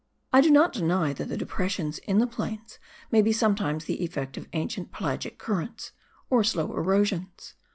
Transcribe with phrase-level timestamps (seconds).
[0.33, 2.79] I do not deny that the depressions in the plains
[3.11, 5.91] may be sometimes the effect of ancient pelagic currents,
[6.27, 7.53] or slow erosions.